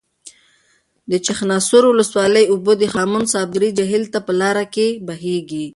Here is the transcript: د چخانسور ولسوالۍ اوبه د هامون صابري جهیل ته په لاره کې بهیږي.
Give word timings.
د 1.11 1.13
چخانسور 1.25 1.83
ولسوالۍ 1.87 2.45
اوبه 2.49 2.73
د 2.77 2.83
هامون 2.93 3.23
صابري 3.33 3.69
جهیل 3.77 4.03
ته 4.13 4.19
په 4.25 4.33
لاره 4.41 4.65
کې 4.73 4.87
بهیږي. 5.07 5.65